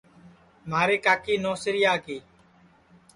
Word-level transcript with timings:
مہاری 0.69 0.97
کاکی 1.05 1.35
نوسریا 1.43 1.93
کی 2.05 2.17